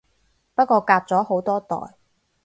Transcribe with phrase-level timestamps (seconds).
[0.55, 1.95] 不過隔咗好多代